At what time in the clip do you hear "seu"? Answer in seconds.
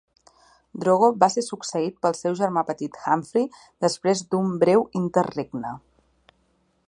2.19-2.37